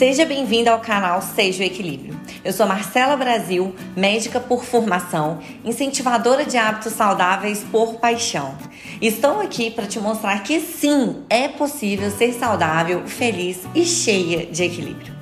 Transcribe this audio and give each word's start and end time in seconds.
Seja 0.00 0.24
bem-vindo 0.24 0.70
ao 0.70 0.80
canal 0.80 1.20
Seja 1.20 1.62
o 1.62 1.66
Equilíbrio. 1.66 2.18
Eu 2.42 2.54
sou 2.54 2.66
Marcela 2.66 3.18
Brasil, 3.18 3.74
médica 3.94 4.40
por 4.40 4.64
formação, 4.64 5.40
incentivadora 5.62 6.46
de 6.46 6.56
hábitos 6.56 6.94
saudáveis 6.94 7.62
por 7.70 7.96
paixão. 7.96 8.56
Estou 9.02 9.42
aqui 9.42 9.70
para 9.70 9.86
te 9.86 10.00
mostrar 10.00 10.42
que 10.42 10.58
sim, 10.58 11.22
é 11.28 11.48
possível 11.48 12.10
ser 12.10 12.32
saudável, 12.32 13.06
feliz 13.06 13.58
e 13.74 13.84
cheia 13.84 14.46
de 14.46 14.64
equilíbrio. 14.64 15.14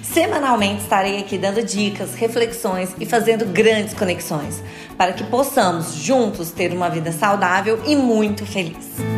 Semanalmente 0.00 0.82
estarei 0.82 1.18
aqui 1.18 1.36
dando 1.36 1.60
dicas, 1.60 2.14
reflexões 2.14 2.94
e 3.00 3.06
fazendo 3.06 3.44
grandes 3.46 3.94
conexões 3.94 4.62
para 4.96 5.12
que 5.12 5.24
possamos 5.24 5.92
juntos 5.94 6.52
ter 6.52 6.72
uma 6.72 6.88
vida 6.88 7.10
saudável 7.10 7.82
e 7.84 7.96
muito 7.96 8.46
feliz. 8.46 9.09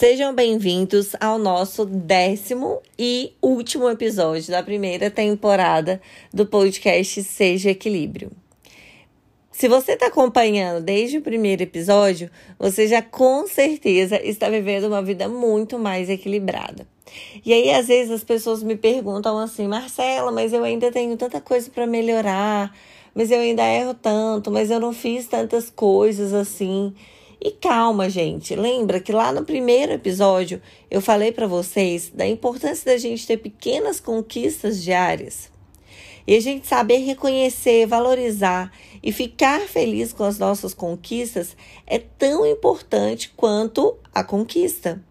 Sejam 0.00 0.34
bem-vindos 0.34 1.14
ao 1.20 1.36
nosso 1.38 1.84
décimo 1.84 2.80
e 2.98 3.34
último 3.42 3.86
episódio 3.86 4.50
da 4.50 4.62
primeira 4.62 5.10
temporada 5.10 6.00
do 6.32 6.46
podcast 6.46 7.22
Seja 7.22 7.68
Equilíbrio. 7.68 8.30
Se 9.52 9.68
você 9.68 9.92
está 9.92 10.06
acompanhando 10.06 10.82
desde 10.82 11.18
o 11.18 11.20
primeiro 11.20 11.64
episódio, 11.64 12.30
você 12.58 12.86
já 12.86 13.02
com 13.02 13.46
certeza 13.46 14.18
está 14.26 14.48
vivendo 14.48 14.84
uma 14.84 15.02
vida 15.02 15.28
muito 15.28 15.78
mais 15.78 16.08
equilibrada. 16.08 16.86
E 17.44 17.52
aí, 17.52 17.70
às 17.70 17.88
vezes, 17.88 18.10
as 18.10 18.24
pessoas 18.24 18.62
me 18.62 18.76
perguntam 18.76 19.38
assim, 19.38 19.68
Marcela, 19.68 20.32
mas 20.32 20.54
eu 20.54 20.64
ainda 20.64 20.90
tenho 20.90 21.14
tanta 21.18 21.42
coisa 21.42 21.70
para 21.70 21.86
melhorar, 21.86 22.74
mas 23.14 23.30
eu 23.30 23.38
ainda 23.38 23.66
erro 23.66 23.92
tanto, 23.92 24.50
mas 24.50 24.70
eu 24.70 24.80
não 24.80 24.94
fiz 24.94 25.26
tantas 25.26 25.68
coisas 25.68 26.32
assim. 26.32 26.94
E 27.40 27.52
calma, 27.52 28.10
gente. 28.10 28.54
Lembra 28.54 29.00
que 29.00 29.12
lá 29.12 29.32
no 29.32 29.44
primeiro 29.44 29.92
episódio 29.92 30.60
eu 30.90 31.00
falei 31.00 31.32
para 31.32 31.46
vocês 31.46 32.10
da 32.12 32.26
importância 32.26 32.92
da 32.92 32.98
gente 32.98 33.26
ter 33.26 33.38
pequenas 33.38 33.98
conquistas 33.98 34.82
diárias. 34.82 35.50
E 36.26 36.36
a 36.36 36.40
gente 36.40 36.66
saber 36.66 36.98
reconhecer, 36.98 37.86
valorizar 37.86 38.70
e 39.02 39.10
ficar 39.10 39.60
feliz 39.62 40.12
com 40.12 40.22
as 40.22 40.38
nossas 40.38 40.74
conquistas 40.74 41.56
é 41.86 41.98
tão 41.98 42.44
importante 42.46 43.32
quanto 43.34 43.96
a 44.14 44.22
conquista. 44.22 45.02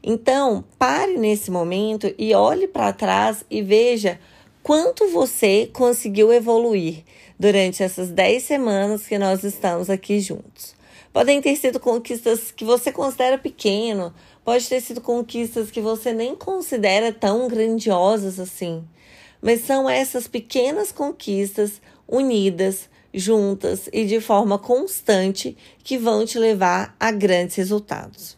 Então, 0.00 0.64
pare 0.78 1.18
nesse 1.18 1.50
momento 1.50 2.14
e 2.16 2.34
olhe 2.34 2.68
para 2.68 2.92
trás 2.92 3.44
e 3.50 3.62
veja 3.62 4.20
quanto 4.62 5.08
você 5.08 5.68
conseguiu 5.72 6.32
evoluir 6.32 7.02
durante 7.38 7.82
essas 7.82 8.10
10 8.10 8.42
semanas 8.44 9.06
que 9.06 9.18
nós 9.18 9.42
estamos 9.42 9.90
aqui 9.90 10.20
juntos. 10.20 10.73
Podem 11.14 11.40
ter 11.40 11.54
sido 11.54 11.78
conquistas 11.78 12.50
que 12.50 12.64
você 12.64 12.90
considera 12.90 13.38
pequeno, 13.38 14.12
pode 14.44 14.68
ter 14.68 14.80
sido 14.80 15.00
conquistas 15.00 15.70
que 15.70 15.80
você 15.80 16.12
nem 16.12 16.34
considera 16.34 17.12
tão 17.12 17.46
grandiosas 17.46 18.40
assim. 18.40 18.82
Mas 19.40 19.60
são 19.60 19.88
essas 19.88 20.26
pequenas 20.26 20.90
conquistas 20.90 21.80
unidas, 22.08 22.90
juntas 23.14 23.88
e 23.92 24.04
de 24.04 24.20
forma 24.20 24.58
constante 24.58 25.56
que 25.84 25.96
vão 25.96 26.26
te 26.26 26.36
levar 26.36 26.96
a 26.98 27.12
grandes 27.12 27.54
resultados. 27.54 28.36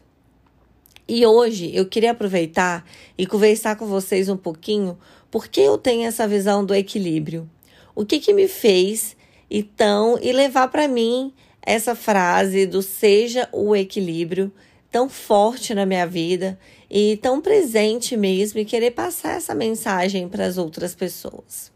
E 1.08 1.24
hoje 1.24 1.74
eu 1.74 1.86
queria 1.86 2.10
aproveitar 2.10 2.84
e 3.16 3.26
conversar 3.26 3.76
com 3.76 3.86
vocês 3.86 4.28
um 4.28 4.36
pouquinho 4.36 4.98
porque 5.30 5.62
eu 5.62 5.78
tenho 5.78 6.06
essa 6.06 6.28
visão 6.28 6.62
do 6.62 6.74
equilíbrio. 6.74 7.48
O 7.94 8.04
que, 8.04 8.20
que 8.20 8.34
me 8.34 8.46
fez 8.46 9.16
então 9.50 10.18
e 10.20 10.30
levar 10.30 10.68
para 10.68 10.86
mim 10.86 11.32
essa 11.66 11.96
frase 11.96 12.64
do 12.64 12.80
seja 12.80 13.48
o 13.52 13.74
equilíbrio 13.74 14.52
tão 14.90 15.08
forte 15.08 15.74
na 15.74 15.84
minha 15.84 16.06
vida 16.06 16.58
e 16.88 17.18
tão 17.20 17.40
presente 17.40 18.16
mesmo 18.16 18.60
e 18.60 18.64
querer 18.64 18.92
passar 18.92 19.36
essa 19.36 19.54
mensagem 19.54 20.28
para 20.28 20.46
as 20.46 20.56
outras 20.56 20.94
pessoas. 20.94 21.72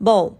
Bom, 0.00 0.36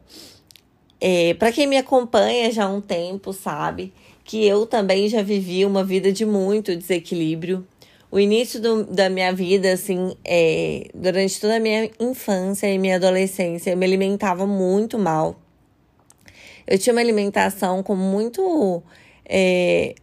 é, 1.00 1.34
para 1.34 1.52
quem 1.52 1.66
me 1.66 1.76
acompanha 1.76 2.50
já 2.50 2.64
há 2.64 2.68
um 2.68 2.80
tempo 2.80 3.32
sabe 3.32 3.92
que 4.24 4.44
eu 4.46 4.64
também 4.64 5.06
já 5.08 5.22
vivi 5.22 5.66
uma 5.66 5.84
vida 5.84 6.10
de 6.10 6.24
muito 6.24 6.74
desequilíbrio. 6.74 7.66
O 8.10 8.18
início 8.18 8.60
do, 8.60 8.84
da 8.84 9.10
minha 9.10 9.32
vida, 9.32 9.72
assim, 9.72 10.16
é, 10.24 10.88
durante 10.94 11.38
toda 11.38 11.56
a 11.56 11.60
minha 11.60 11.90
infância 12.00 12.66
e 12.72 12.78
minha 12.78 12.96
adolescência, 12.96 13.70
eu 13.70 13.76
me 13.76 13.84
alimentava 13.84 14.46
muito 14.46 14.98
mal. 14.98 15.43
Eu 16.66 16.78
tinha 16.78 16.92
uma 16.94 17.00
alimentação 17.00 17.82
com 17.82 17.94
muito 17.94 18.82
é, 19.24 19.94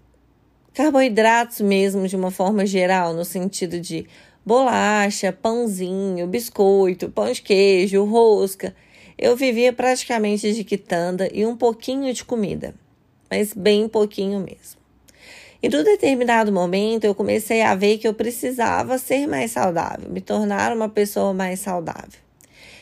carboidratos 0.74 1.62
mesmo, 1.62 2.08
de 2.08 2.16
uma 2.16 2.32
forma 2.32 2.66
geral, 2.66 3.14
no 3.14 3.26
sentido 3.26 3.80
de 3.80 4.06
bolacha, 4.46 5.32
pãozinho, 5.32 6.28
biscoito, 6.28 7.10
pão 7.10 7.32
de 7.32 7.42
queijo, 7.42 8.04
rosca. 8.06 8.76
Eu 9.18 9.36
vivia 9.36 9.72
praticamente 9.72 10.52
de 10.54 10.64
quitanda 10.64 11.30
e 11.34 11.46
um 11.46 11.56
pouquinho 11.56 12.14
de 12.14 12.26
comida, 12.26 12.74
mas 13.30 13.54
bem 13.54 13.88
pouquinho 13.88 14.40
mesmo. 14.40 14.82
E 15.64 15.70
num 15.70 15.84
determinado 15.84 16.52
momento 16.52 17.04
eu 17.04 17.14
comecei 17.14 17.62
a 17.62 17.76
ver 17.76 18.00
que 18.00 18.08
eu 18.08 18.16
precisava 18.16 18.98
ser 18.98 19.28
mais 19.28 19.52
saudável, 19.52 20.10
me 20.10 20.20
tornar 20.20 20.76
uma 20.76 20.90
pessoa 20.90 21.34
mais 21.34 21.60
saudável. 21.60 22.20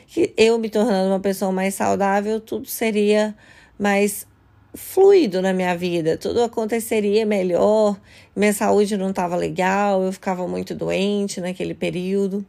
Que 0.08 0.34
eu 0.38 0.58
me 0.58 0.70
tornando 0.70 1.10
uma 1.10 1.20
pessoa 1.20 1.52
mais 1.52 1.76
saudável, 1.76 2.40
tudo 2.40 2.68
seria 2.68 3.36
mais 3.80 4.28
fluido 4.74 5.42
na 5.42 5.54
minha 5.54 5.76
vida, 5.76 6.18
tudo 6.18 6.44
aconteceria 6.44 7.26
melhor, 7.26 8.00
minha 8.36 8.54
saúde 8.54 8.96
não 8.98 9.10
estava 9.10 9.36
legal, 9.36 10.04
eu 10.04 10.12
ficava 10.12 10.48
muito 10.48 10.76
doente 10.76 11.42
naquele 11.42 11.74
período. 11.74 12.46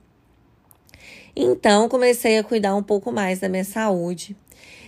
Então 1.35 1.89
comecei 1.89 2.39
a 2.39 2.45
cuidar 2.45 2.75
um 2.75 2.83
pouco 2.83 3.11
mais 3.11 3.39
da 3.39 3.49
minha 3.49 3.65
saúde. 3.65 4.37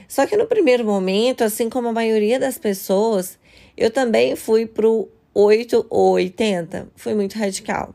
Só 0.09 0.27
que 0.27 0.37
no 0.37 0.47
primeiro 0.47 0.85
momento, 0.85 1.43
assim 1.43 1.71
como 1.71 1.89
a 1.89 1.93
maioria 1.93 2.39
das 2.39 2.59
pessoas, 2.59 3.39
eu 3.77 3.91
também 3.91 4.37
fui 4.37 4.67
pro 4.67 5.09
8 5.33 5.87
ou 5.89 6.13
80, 6.13 6.89
fui 6.95 7.15
muito 7.15 7.39
radical. 7.39 7.95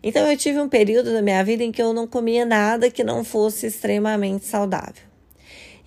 Então 0.00 0.24
eu 0.30 0.36
tive 0.36 0.60
um 0.60 0.68
período 0.68 1.12
da 1.12 1.20
minha 1.20 1.42
vida 1.42 1.64
em 1.64 1.72
que 1.72 1.82
eu 1.82 1.92
não 1.92 2.06
comia 2.06 2.44
nada 2.44 2.90
que 2.90 3.02
não 3.02 3.24
fosse 3.24 3.66
extremamente 3.66 4.44
saudável. 4.44 5.07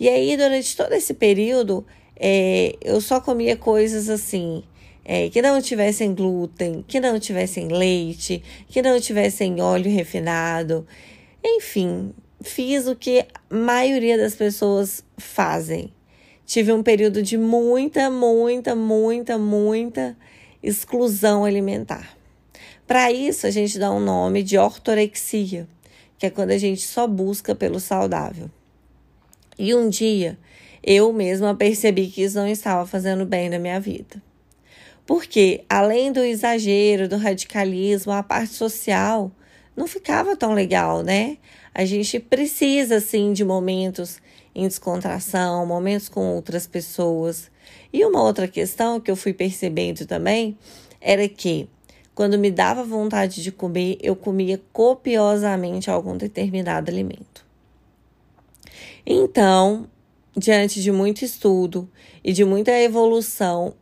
E 0.02 0.10
aí, 0.10 0.36
durante 0.36 0.76
todo 0.76 0.94
esse 0.94 1.14
período, 1.14 1.86
é, 2.20 2.76
eu 2.82 3.00
só 3.00 3.22
comia 3.22 3.56
coisas 3.56 4.10
assim. 4.10 4.64
É, 5.06 5.30
que 5.30 5.44
não 5.44 5.62
tivessem 5.62 6.16
glúten, 6.16 6.84
que 6.88 7.00
não 7.00 7.20
tivessem 7.20 7.68
leite, 7.68 8.42
que 8.68 8.82
não 8.82 9.00
tivessem 9.00 9.62
óleo 9.62 9.92
refinado. 9.92 10.88
Enfim, 11.44 12.14
fiz 12.42 12.88
o 12.88 12.96
que 12.96 13.20
a 13.20 13.56
maioria 13.56 14.18
das 14.18 14.34
pessoas 14.34 15.04
fazem. 15.20 15.94
Tive 16.48 16.72
um 16.72 16.82
período 16.82 17.22
de 17.22 17.38
muita, 17.38 18.10
muita, 18.10 18.76
muita, 18.76 19.38
muita 19.38 20.18
exclusão 20.64 21.46
alimentar. 21.46 22.18
Para 22.88 23.12
isso, 23.12 23.46
a 23.46 23.52
gente 23.52 23.78
dá 23.78 23.92
um 23.92 24.00
nome 24.00 24.42
de 24.42 24.58
ortorexia, 24.58 25.68
que 26.18 26.26
é 26.26 26.32
quando 26.32 26.50
a 26.50 26.58
gente 26.58 26.82
só 26.82 27.06
busca 27.06 27.54
pelo 27.54 27.80
saudável. 27.80 28.50
E 29.64 29.76
um 29.76 29.90
dia 29.90 30.40
eu 30.84 31.14
mesma 31.14 31.54
percebi 31.54 32.08
que 32.08 32.24
isso 32.24 32.36
não 32.36 32.48
estava 32.48 32.84
fazendo 32.88 33.28
bem 33.28 33.48
na 33.48 33.60
minha 33.60 33.80
vida. 33.80 34.20
Porque, 35.06 35.64
além 35.70 36.12
do 36.12 36.22
exagero, 36.22 37.08
do 37.08 37.16
radicalismo, 37.16 38.12
a 38.12 38.24
parte 38.24 38.54
social 38.54 39.32
não 39.78 39.86
ficava 39.86 40.36
tão 40.36 40.54
legal, 40.54 41.04
né? 41.04 41.38
A 41.76 41.86
gente 41.86 42.20
precisa, 42.20 43.00
sim, 43.00 43.34
de 43.34 43.46
momentos 43.46 44.20
em 44.56 44.68
descontração, 44.68 45.64
momentos 45.64 46.10
com 46.10 46.34
outras 46.34 46.66
pessoas. 46.66 47.52
E 47.94 48.04
uma 48.04 48.24
outra 48.24 48.48
questão 48.48 49.00
que 49.00 49.12
eu 49.12 49.16
fui 49.16 49.32
percebendo 49.32 50.08
também 50.08 50.58
era 51.00 51.30
que, 51.30 51.70
quando 52.16 52.36
me 52.36 52.50
dava 52.50 52.84
vontade 52.84 53.44
de 53.44 53.52
comer, 53.52 54.00
eu 54.02 54.16
comia 54.16 54.59
copiosamente 54.74 55.91
algum 55.91 56.18
determinado 56.18 56.90
alimento. 56.90 57.51
Então, 59.06 59.88
diante 60.36 60.82
de 60.82 60.92
muito 60.92 61.24
estudo 61.26 61.90
e 62.24 62.32
de 62.32 62.46
muita 62.46 62.72
evolução 62.72 63.74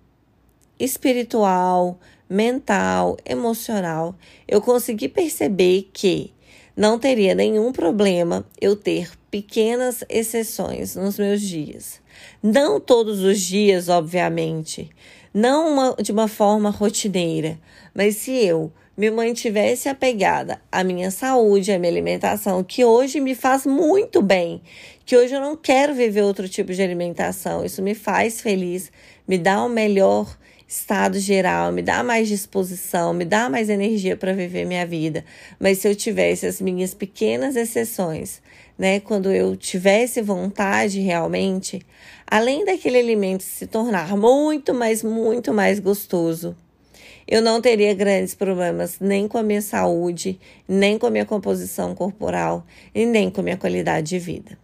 espiritual, 0.80 2.00
mental, 2.30 3.18
emocional, 3.26 4.16
eu 4.48 4.62
consegui 4.62 5.10
perceber 5.10 5.90
que 5.92 6.34
não 6.76 6.98
teria 6.98 7.36
nenhum 7.36 7.74
problema 7.74 8.46
eu 8.62 8.76
ter 8.76 9.12
pequenas 9.30 10.04
exceções 10.08 10.96
nos 10.96 11.20
meus 11.20 11.42
dias. 11.42 12.00
Não 12.42 12.80
todos 12.80 13.20
os 13.20 13.40
dias, 13.42 13.90
obviamente, 13.90 14.90
não 15.34 15.74
uma, 15.74 15.96
de 16.02 16.12
uma 16.12 16.28
forma 16.28 16.70
rotineira, 16.70 17.60
mas 17.94 18.16
se 18.16 18.32
eu 18.32 18.72
me 19.00 19.10
mantivesse 19.10 19.88
apegada 19.88 20.60
à 20.70 20.84
minha 20.84 21.10
saúde, 21.10 21.72
à 21.72 21.80
minha 21.80 21.90
alimentação, 21.90 22.62
que 22.62 22.84
hoje 22.84 23.22
me 23.22 23.34
faz 23.34 23.66
muito 23.66 24.22
bem, 24.22 24.62
que 25.06 25.16
hoje 25.16 25.34
eu 25.34 25.40
não 25.40 25.56
quero 25.56 25.94
viver 25.96 26.22
outro 26.22 26.50
tipo 26.50 26.74
de 26.74 26.82
alimentação, 26.82 27.64
isso 27.64 27.82
me 27.82 27.96
faz 27.96 28.42
feliz, 28.42 28.92
me 29.26 29.38
dá 29.38 29.64
um 29.64 29.70
melhor 29.70 30.38
estado 30.68 31.18
geral, 31.18 31.72
me 31.72 31.82
dá 31.82 32.04
mais 32.04 32.28
disposição, 32.28 33.14
me 33.14 33.24
dá 33.24 33.50
mais 33.50 33.70
energia 33.70 34.18
para 34.18 34.34
viver 34.34 34.66
minha 34.66 34.86
vida. 34.86 35.24
Mas 35.58 35.78
se 35.78 35.88
eu 35.88 35.96
tivesse 35.96 36.46
as 36.46 36.60
minhas 36.60 36.94
pequenas 36.94 37.56
exceções, 37.56 38.42
né, 38.78 39.00
quando 39.00 39.32
eu 39.32 39.56
tivesse 39.56 40.22
vontade 40.22 41.00
realmente, 41.00 41.82
além 42.28 42.66
daquele 42.66 42.98
alimento 43.00 43.44
se 43.44 43.66
tornar 43.66 44.18
muito, 44.18 44.74
mais, 44.74 45.02
muito 45.02 45.54
mais 45.54 45.80
gostoso, 45.80 46.54
eu 47.30 47.44
não 47.44 47.62
teria 47.62 47.94
grandes 47.94 48.34
problemas 48.34 49.00
nem 49.00 49.28
com 49.28 49.38
a 49.38 49.44
minha 49.44 49.62
saúde, 49.62 50.40
nem 50.68 50.98
com 50.98 51.06
a 51.06 51.12
minha 51.12 51.26
composição 51.26 51.94
corporal 51.94 52.66
e 52.94 53.06
nem 53.06 53.30
com 53.30 53.42
a 53.42 53.44
minha 53.44 53.58
qualidade 53.58 54.08
de 54.08 54.18
vida. 54.18 54.58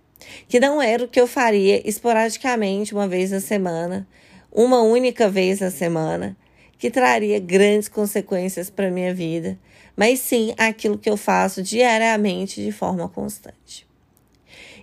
Que 0.47 0.59
não 0.59 0.81
era 0.81 1.03
o 1.03 1.07
que 1.07 1.21
eu 1.21 1.27
faria 1.27 1.87
esporadicamente 1.87 2.91
uma 2.91 3.07
vez 3.07 3.29
na 3.29 3.39
semana, 3.39 4.07
uma 4.51 4.81
única 4.81 5.29
vez 5.29 5.59
na 5.59 5.69
semana, 5.69 6.35
que 6.79 6.89
traria 6.89 7.39
grandes 7.39 7.87
consequências 7.87 8.67
para 8.67 8.87
a 8.87 8.91
minha 8.91 9.13
vida, 9.13 9.59
mas 9.95 10.19
sim 10.19 10.51
aquilo 10.57 10.97
que 10.97 11.09
eu 11.09 11.17
faço 11.17 11.61
diariamente 11.61 12.63
de 12.63 12.71
forma 12.71 13.07
constante. 13.07 13.85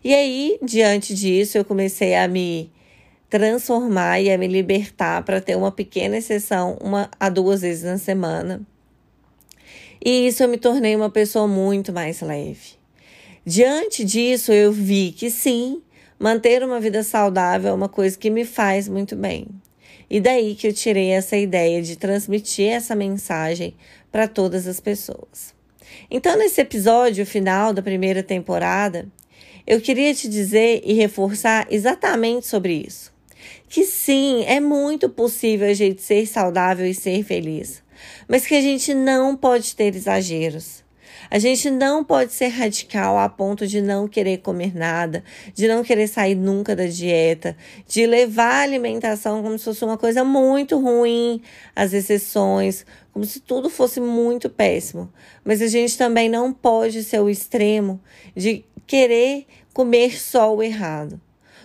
E 0.04 0.14
aí, 0.14 0.56
diante 0.62 1.14
disso, 1.14 1.58
eu 1.58 1.64
comecei 1.64 2.14
a 2.14 2.28
me 2.28 2.70
transformar 3.32 4.20
e 4.20 4.30
a 4.30 4.36
me 4.36 4.46
libertar 4.46 5.22
para 5.22 5.40
ter 5.40 5.56
uma 5.56 5.72
pequena 5.72 6.18
exceção, 6.18 6.76
uma 6.82 7.10
a 7.18 7.30
duas 7.30 7.62
vezes 7.62 7.82
na 7.82 7.96
semana. 7.96 8.60
E 10.04 10.26
isso 10.26 10.42
eu 10.42 10.48
me 10.48 10.58
tornei 10.58 10.94
uma 10.94 11.08
pessoa 11.08 11.48
muito 11.48 11.94
mais 11.94 12.20
leve. 12.20 12.76
Diante 13.42 14.04
disso, 14.04 14.52
eu 14.52 14.70
vi 14.70 15.12
que 15.12 15.30
sim, 15.30 15.80
manter 16.20 16.62
uma 16.62 16.78
vida 16.78 17.02
saudável 17.02 17.70
é 17.70 17.74
uma 17.74 17.88
coisa 17.88 18.18
que 18.18 18.28
me 18.28 18.44
faz 18.44 18.86
muito 18.86 19.16
bem. 19.16 19.46
E 20.10 20.20
daí 20.20 20.54
que 20.54 20.68
eu 20.68 20.72
tirei 20.74 21.08
essa 21.08 21.34
ideia 21.34 21.80
de 21.80 21.96
transmitir 21.96 22.68
essa 22.68 22.94
mensagem 22.94 23.74
para 24.10 24.28
todas 24.28 24.66
as 24.66 24.78
pessoas. 24.78 25.54
Então, 26.10 26.36
nesse 26.36 26.60
episódio 26.60 27.24
final 27.24 27.72
da 27.72 27.80
primeira 27.80 28.22
temporada, 28.22 29.08
eu 29.66 29.80
queria 29.80 30.14
te 30.14 30.28
dizer 30.28 30.82
e 30.84 30.92
reforçar 30.92 31.66
exatamente 31.70 32.46
sobre 32.46 32.74
isso 32.74 33.11
que 33.72 33.84
sim, 33.84 34.44
é 34.44 34.60
muito 34.60 35.08
possível 35.08 35.66
a 35.66 35.72
gente 35.72 36.02
ser 36.02 36.26
saudável 36.26 36.86
e 36.86 36.92
ser 36.92 37.24
feliz, 37.24 37.82
mas 38.28 38.46
que 38.46 38.54
a 38.54 38.60
gente 38.60 38.92
não 38.92 39.34
pode 39.34 39.74
ter 39.74 39.96
exageros. 39.96 40.84
A 41.30 41.38
gente 41.38 41.70
não 41.70 42.04
pode 42.04 42.34
ser 42.34 42.48
radical 42.48 43.16
a 43.16 43.30
ponto 43.30 43.66
de 43.66 43.80
não 43.80 44.06
querer 44.06 44.42
comer 44.42 44.76
nada, 44.76 45.24
de 45.54 45.66
não 45.66 45.82
querer 45.82 46.06
sair 46.06 46.34
nunca 46.34 46.76
da 46.76 46.84
dieta, 46.84 47.56
de 47.88 48.04
levar 48.04 48.56
a 48.56 48.62
alimentação 48.62 49.42
como 49.42 49.58
se 49.58 49.64
fosse 49.64 49.82
uma 49.86 49.96
coisa 49.96 50.22
muito 50.22 50.78
ruim, 50.78 51.40
as 51.74 51.94
exceções, 51.94 52.84
como 53.10 53.24
se 53.24 53.40
tudo 53.40 53.70
fosse 53.70 54.00
muito 54.00 54.50
péssimo. 54.50 55.10
Mas 55.42 55.62
a 55.62 55.66
gente 55.66 55.96
também 55.96 56.28
não 56.28 56.52
pode 56.52 57.02
ser 57.02 57.22
o 57.22 57.30
extremo 57.30 57.98
de 58.36 58.66
querer 58.86 59.46
comer 59.72 60.20
só 60.20 60.54
o 60.54 60.62
errado. 60.62 61.18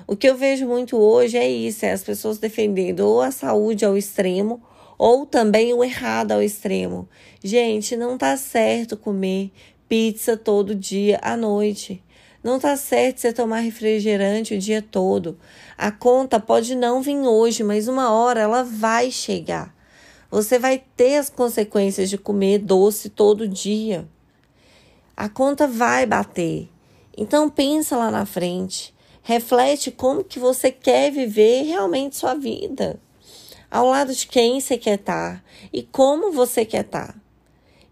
O 0.07 0.15
que 0.15 0.30
eu 0.30 0.38
vejo 0.38 0.65
muito 0.65 0.95
hoje 0.95 1.38
é 1.38 1.48
isso: 1.48 1.86
é 1.86 1.92
as 1.92 2.01
pessoas 2.01 2.38
defendendo 2.38 3.01
ou 3.01 3.21
a 3.21 3.30
saúde 3.30 3.83
ao 3.83 3.98
extremo 3.98 4.63
ou 4.98 5.25
também 5.25 5.74
o 5.74 5.83
errado 5.83 6.31
ao 6.31 6.42
extremo. 6.42 7.09
Gente, 7.44 7.98
não 7.98 8.18
tá 8.18 8.38
certo 8.38 8.95
comer 8.95 9.51
pizza 9.88 10.38
todo 10.38 10.74
dia 10.74 11.19
à 11.21 11.36
noite. 11.36 12.01
Não 12.42 12.57
tá 12.57 12.77
certo 12.77 13.19
você 13.19 13.33
tomar 13.33 13.59
refrigerante 13.59 14.56
o 14.56 14.59
dia 14.59 14.81
todo. 14.81 15.38
A 15.77 15.92
conta 15.92 16.39
pode 16.39 16.75
não 16.75 17.01
vir 17.01 17.18
hoje, 17.18 17.62
mas 17.62 17.89
uma 17.89 18.12
hora 18.12 18.39
ela 18.39 18.63
vai 18.63 19.12
chegar. 19.12 19.75
Você 20.31 20.57
vai 20.57 20.81
ter 20.95 21.18
as 21.18 21.30
consequências 21.30 22.10
de 22.10 22.18
comer 22.18 22.60
doce 22.60 23.10
todo 23.10 23.48
dia. 23.48 24.07
A 25.15 25.27
conta 25.27 25.68
vai 25.68 26.06
bater. 26.06 26.69
Então 27.18 27.50
pensa 27.50 27.98
lá 27.98 28.10
na 28.10 28.25
frente. 28.25 28.95
Reflete 29.27 29.91
como 29.91 30.24
que 30.24 30.39
você 30.39 30.71
quer 30.71 31.12
viver 31.12 31.63
realmente 31.63 32.15
sua 32.15 32.33
vida. 32.33 32.97
Ao 33.69 33.85
lado 33.85 34.15
de 34.15 34.25
quem 34.25 34.62
você 34.62 34.77
quer 34.77 34.97
estar 34.97 35.44
e 35.74 35.83
como 35.83 36.31
você 36.31 36.63
quer 36.63 36.85
estar. 36.85 37.13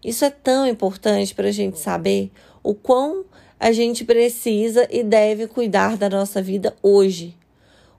Isso 0.02 0.24
é 0.24 0.30
tão 0.30 0.66
importante 0.66 1.34
para 1.34 1.48
a 1.48 1.52
gente 1.52 1.78
saber 1.78 2.32
o 2.62 2.74
quão 2.74 3.26
a 3.60 3.70
gente 3.70 4.02
precisa 4.02 4.88
e 4.90 5.02
deve 5.02 5.46
cuidar 5.46 5.98
da 5.98 6.08
nossa 6.08 6.40
vida 6.40 6.74
hoje. 6.82 7.36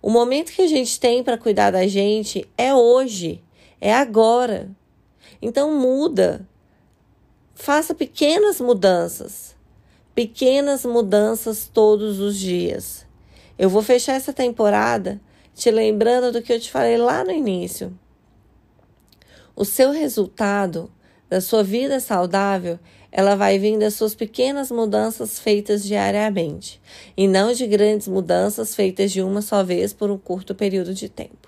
O 0.01 0.09
momento 0.09 0.51
que 0.51 0.63
a 0.63 0.67
gente 0.67 0.99
tem 0.99 1.23
para 1.23 1.37
cuidar 1.37 1.69
da 1.69 1.85
gente 1.85 2.43
é 2.57 2.73
hoje, 2.73 3.43
é 3.79 3.93
agora. 3.93 4.67
Então 5.39 5.79
muda. 5.79 6.43
Faça 7.53 7.93
pequenas 7.93 8.59
mudanças. 8.59 9.55
Pequenas 10.15 10.83
mudanças 10.83 11.69
todos 11.71 12.19
os 12.19 12.35
dias. 12.35 13.05
Eu 13.57 13.69
vou 13.69 13.81
fechar 13.81 14.13
essa 14.13 14.31
temporada 14.31 15.19
te 15.53 15.71
lembrando 15.71 16.31
do 16.31 16.41
que 16.41 16.53
eu 16.53 16.59
te 16.59 16.69
falei 16.69 16.97
lá 16.97 17.23
no 17.23 17.31
início. 17.31 17.97
O 19.55 19.65
seu 19.65 19.91
resultado 19.91 20.91
da 21.27 21.41
sua 21.41 21.63
vida 21.63 21.99
saudável, 21.99 22.79
ela 23.11 23.35
vai 23.35 23.57
vir 23.57 23.77
das 23.79 23.95
suas 23.95 24.13
pequenas 24.13 24.69
mudanças 24.69 25.39
feitas 25.39 25.83
diariamente, 25.83 26.79
e 27.17 27.27
não 27.27 27.51
de 27.51 27.65
grandes 27.65 28.07
mudanças 28.07 28.75
feitas 28.75 29.11
de 29.11 29.21
uma 29.21 29.41
só 29.41 29.63
vez 29.63 29.93
por 29.93 30.11
um 30.11 30.17
curto 30.17 30.53
período 30.53 30.93
de 30.93 31.09
tempo. 31.09 31.46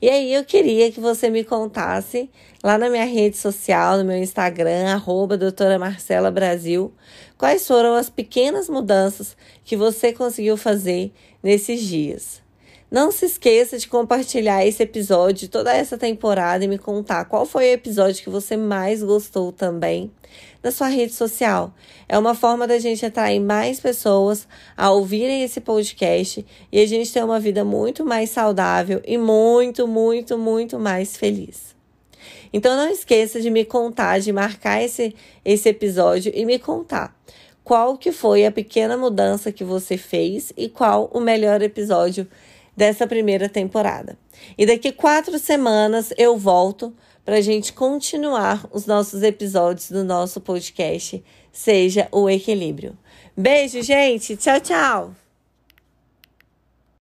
E 0.00 0.08
aí 0.08 0.34
eu 0.34 0.44
queria 0.44 0.90
que 0.90 1.00
você 1.00 1.30
me 1.30 1.44
contasse 1.44 2.30
lá 2.62 2.76
na 2.76 2.90
minha 2.90 3.04
rede 3.04 3.36
social, 3.36 3.98
no 3.98 4.04
meu 4.04 4.18
Instagram, 4.18 4.92
arroba 4.92 5.36
doutora 5.36 5.78
Marcela 5.78 6.30
Brasil, 6.30 6.92
quais 7.38 7.66
foram 7.66 7.94
as 7.94 8.10
pequenas 8.10 8.68
mudanças 8.68 9.36
que 9.64 9.76
você 9.76 10.12
conseguiu 10.12 10.56
fazer 10.56 11.12
nesses 11.42 11.80
dias. 11.80 12.41
Não 12.92 13.10
se 13.10 13.24
esqueça 13.24 13.78
de 13.78 13.88
compartilhar 13.88 14.66
esse 14.66 14.82
episódio, 14.82 15.48
toda 15.48 15.74
essa 15.74 15.96
temporada 15.96 16.62
e 16.62 16.68
me 16.68 16.76
contar 16.76 17.24
qual 17.24 17.46
foi 17.46 17.70
o 17.70 17.72
episódio 17.72 18.22
que 18.22 18.28
você 18.28 18.54
mais 18.54 19.02
gostou 19.02 19.50
também 19.50 20.12
na 20.62 20.70
sua 20.70 20.88
rede 20.88 21.14
social. 21.14 21.72
É 22.06 22.18
uma 22.18 22.34
forma 22.34 22.66
da 22.66 22.78
gente 22.78 23.06
atrair 23.06 23.40
mais 23.40 23.80
pessoas 23.80 24.46
a 24.76 24.90
ouvirem 24.90 25.42
esse 25.42 25.58
podcast 25.58 26.44
e 26.70 26.80
a 26.80 26.86
gente 26.86 27.10
ter 27.10 27.24
uma 27.24 27.40
vida 27.40 27.64
muito 27.64 28.04
mais 28.04 28.28
saudável 28.28 29.00
e 29.06 29.16
muito, 29.16 29.88
muito, 29.88 30.36
muito 30.36 30.78
mais 30.78 31.16
feliz. 31.16 31.74
Então 32.52 32.76
não 32.76 32.90
esqueça 32.90 33.40
de 33.40 33.48
me 33.48 33.64
contar, 33.64 34.20
de 34.20 34.30
marcar 34.34 34.82
esse, 34.82 35.16
esse 35.42 35.66
episódio 35.66 36.30
e 36.34 36.44
me 36.44 36.58
contar 36.58 37.18
qual 37.64 37.96
que 37.96 38.12
foi 38.12 38.44
a 38.44 38.52
pequena 38.52 38.98
mudança 38.98 39.50
que 39.50 39.64
você 39.64 39.96
fez 39.96 40.52
e 40.58 40.68
qual 40.68 41.10
o 41.10 41.20
melhor 41.20 41.62
episódio 41.62 42.28
dessa 42.76 43.06
primeira 43.06 43.48
temporada. 43.48 44.18
E 44.56 44.66
daqui 44.66 44.92
quatro 44.92 45.38
semanas 45.38 46.12
eu 46.16 46.36
volto 46.36 46.94
para 47.24 47.36
a 47.36 47.40
gente 47.40 47.72
continuar 47.72 48.66
os 48.72 48.86
nossos 48.86 49.22
episódios 49.22 49.90
do 49.90 50.02
nosso 50.04 50.40
podcast 50.40 51.22
Seja 51.52 52.08
o 52.10 52.28
Equilíbrio. 52.28 52.96
Beijo, 53.36 53.82
gente. 53.82 54.36
Tchau, 54.36 54.60
tchau. 54.60 55.21